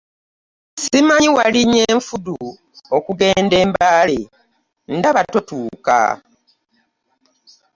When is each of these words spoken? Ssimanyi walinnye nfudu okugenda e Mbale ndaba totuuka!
Ssimanyi 0.79 1.29
walinnye 1.37 1.85
nfudu 1.97 2.35
okugenda 2.97 3.55
e 3.63 3.65
Mbale 3.71 4.19
ndaba 4.97 5.21
totuuka! 5.33 5.99